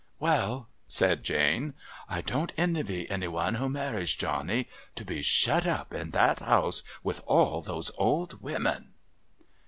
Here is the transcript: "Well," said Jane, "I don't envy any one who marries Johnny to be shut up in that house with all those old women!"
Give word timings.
"Well," 0.19 0.67
said 0.87 1.23
Jane, 1.23 1.75
"I 2.09 2.21
don't 2.21 2.51
envy 2.57 3.07
any 3.11 3.27
one 3.27 3.53
who 3.53 3.69
marries 3.69 4.15
Johnny 4.15 4.67
to 4.95 5.05
be 5.05 5.21
shut 5.21 5.67
up 5.67 5.93
in 5.93 6.09
that 6.09 6.39
house 6.39 6.81
with 7.03 7.21
all 7.27 7.61
those 7.61 7.91
old 7.99 8.41
women!" 8.41 8.95